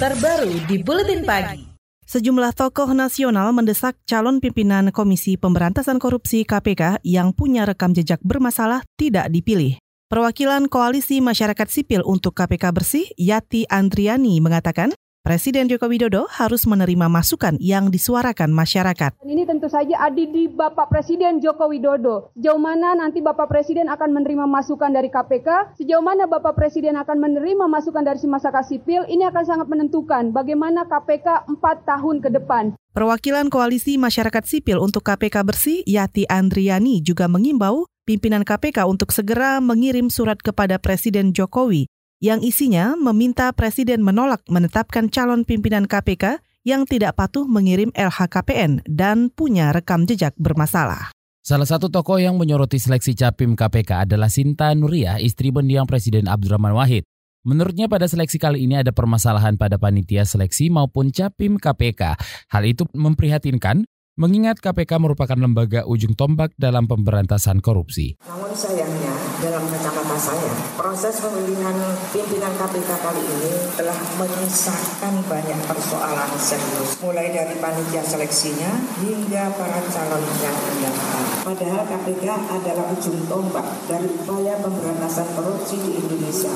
[0.00, 1.60] terbaru di Buletin Pagi.
[2.08, 8.80] Sejumlah tokoh nasional mendesak calon pimpinan Komisi Pemberantasan Korupsi KPK yang punya rekam jejak bermasalah
[8.96, 9.76] tidak dipilih.
[10.08, 17.04] Perwakilan Koalisi Masyarakat Sipil untuk KPK Bersih, Yati Andriani, mengatakan Presiden Joko Widodo harus menerima
[17.12, 19.20] masukan yang disuarakan masyarakat.
[19.20, 22.32] Ini tentu saja ada di Bapak Presiden Joko Widodo.
[22.32, 27.20] Sejauh mana nanti Bapak Presiden akan menerima masukan dari KPK, sejauh mana Bapak Presiden akan
[27.20, 32.72] menerima masukan dari masyarakat sipil, ini akan sangat menentukan bagaimana KPK empat tahun ke depan.
[32.96, 39.60] Perwakilan Koalisi Masyarakat Sipil untuk KPK Bersih, Yati Andriani, juga mengimbau pimpinan KPK untuk segera
[39.60, 46.84] mengirim surat kepada Presiden Jokowi yang isinya meminta Presiden menolak menetapkan calon pimpinan KPK yang
[46.84, 51.16] tidak patuh mengirim LHKPN dan punya rekam jejak bermasalah.
[51.40, 56.76] Salah satu tokoh yang menyoroti seleksi capim KPK adalah Sinta Nuria, istri mendiang Presiden Abdurrahman
[56.76, 57.08] Wahid.
[57.40, 62.20] Menurutnya pada seleksi kali ini ada permasalahan pada panitia seleksi maupun capim KPK.
[62.52, 63.88] Hal itu memprihatinkan
[64.20, 68.20] mengingat KPK merupakan lembaga ujung tombak dalam pemberantasan korupsi.
[68.28, 71.72] Namun sayangnya dalam kacamata saya, proses pemilihan
[72.12, 78.68] pimpinan KPK kali ini telah menyisakan banyak persoalan serius, mulai dari panitia seleksinya
[79.00, 81.24] hingga para calon yang mendaftar.
[81.40, 86.52] Padahal KPK adalah ujung tombak dari upaya pemberantasan korupsi di Indonesia.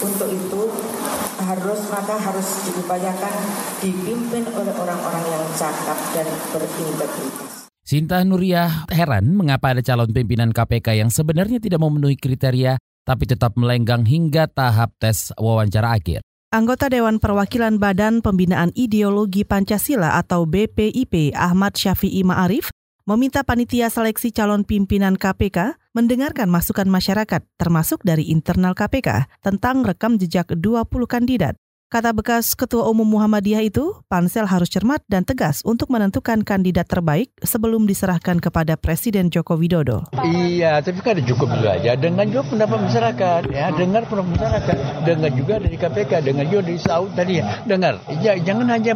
[0.00, 0.62] Untuk itu
[1.44, 3.34] harus maka harus diupayakan
[3.84, 6.24] dipimpin oleh orang-orang yang cakap dan
[6.56, 7.57] berintegritas.
[7.88, 12.76] Sinta Nuria heran mengapa ada calon pimpinan KPK yang sebenarnya tidak memenuhi kriteria
[13.08, 16.20] tapi tetap melenggang hingga tahap tes wawancara akhir.
[16.52, 22.68] Anggota Dewan Perwakilan Badan Pembinaan Ideologi Pancasila atau BPIP Ahmad Syafi'i Ma'arif
[23.08, 30.20] meminta panitia seleksi calon pimpinan KPK mendengarkan masukan masyarakat termasuk dari internal KPK tentang rekam
[30.20, 31.56] jejak 20 kandidat.
[31.88, 37.32] Kata bekas Ketua Umum Muhammadiyah itu, pansel harus cermat dan tegas untuk menentukan kandidat terbaik
[37.40, 40.04] sebelum diserahkan kepada Presiden Joko Widodo.
[40.20, 41.96] Iya, tapi kan cukup juga ya.
[41.96, 44.76] Dengan juga pendapat masyarakat, ya, dengar pendapat masyarakat,
[45.08, 48.04] dengar juga dari KPK, dengar juga dari Saud tadi ya, dengar.
[48.20, 48.92] Ya, jangan hanya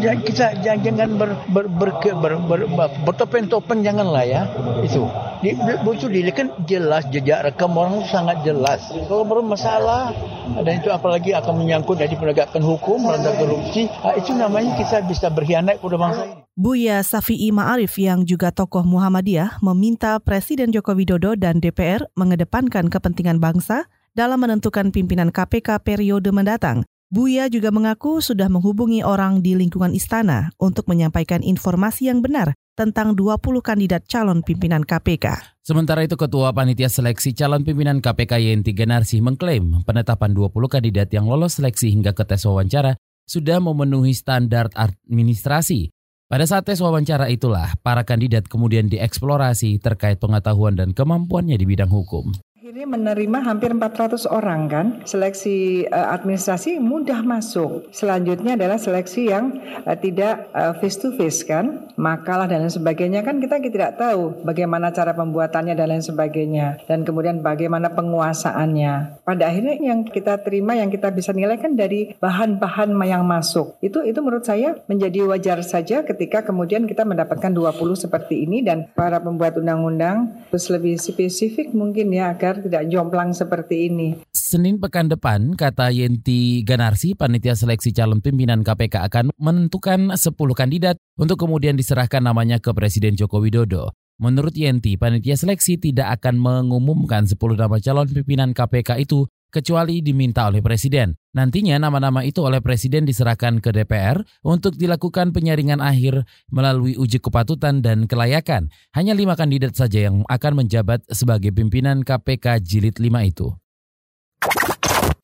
[0.00, 4.48] ya, kita jangan ber, ber, ber, ber, ber, ber, bertopen-topen janganlah ya.
[4.80, 5.12] Itu.
[5.40, 8.92] Di, bocor dilihat kan jelas jejak rekam orang sangat jelas.
[9.08, 10.12] Kalau bermasalah
[10.60, 15.82] dan itu apalagi akan menyangkut dari menegakkan hukum, melanggar korupsi, itu namanya kita bisa berkhianat
[15.82, 16.34] kepada bangsa ini.
[16.54, 23.42] Buya Safi'i Ma'arif yang juga tokoh Muhammadiyah meminta Presiden Joko Widodo dan DPR mengedepankan kepentingan
[23.42, 26.86] bangsa dalam menentukan pimpinan KPK periode mendatang.
[27.10, 33.12] Buya juga mengaku sudah menghubungi orang di lingkungan istana untuk menyampaikan informasi yang benar tentang
[33.12, 35.60] 20 kandidat calon pimpinan KPK.
[35.60, 41.28] Sementara itu Ketua Panitia Seleksi Calon Pimpinan KPK Yenti Ganarsi mengklaim penetapan 20 kandidat yang
[41.28, 42.96] lolos seleksi hingga ke tes wawancara
[43.28, 45.92] sudah memenuhi standar administrasi.
[46.24, 51.92] Pada saat tes wawancara itulah para kandidat kemudian dieksplorasi terkait pengetahuan dan kemampuannya di bidang
[51.92, 52.32] hukum.
[52.80, 54.86] Ini menerima hampir 400 orang kan.
[55.04, 57.92] Seleksi uh, administrasi mudah masuk.
[57.92, 59.52] Selanjutnya adalah seleksi yang
[59.84, 61.92] uh, tidak uh, face to face kan.
[62.00, 66.80] Makalah dan lain sebagainya kan kita, kita tidak tahu bagaimana cara pembuatannya dan lain sebagainya.
[66.88, 69.28] Dan kemudian bagaimana penguasaannya.
[69.28, 73.76] Pada akhirnya yang kita terima yang kita bisa nilai kan dari bahan-bahan yang masuk.
[73.84, 77.76] Itu itu menurut saya menjadi wajar saja ketika kemudian kita mendapatkan 20
[78.08, 83.90] seperti ini dan para pembuat undang-undang terus lebih spesifik mungkin ya agar tidak jomplang seperti
[83.90, 84.22] ini.
[84.30, 90.94] Senin pekan depan, kata Yenti Ganarsi, panitia seleksi calon pimpinan KPK akan menentukan 10 kandidat
[91.18, 93.90] untuk kemudian diserahkan namanya ke Presiden Joko Widodo.
[94.22, 100.46] Menurut Yenti, panitia seleksi tidak akan mengumumkan 10 nama calon pimpinan KPK itu kecuali diminta
[100.46, 101.12] oleh Presiden.
[101.34, 107.82] Nantinya nama-nama itu oleh Presiden diserahkan ke DPR untuk dilakukan penyaringan akhir melalui uji kepatutan
[107.82, 108.70] dan kelayakan.
[108.94, 113.50] Hanya lima kandidat saja yang akan menjabat sebagai pimpinan KPK Jilid 5 itu.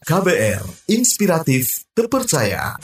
[0.06, 2.78] KBR, inspiratif, terpercaya.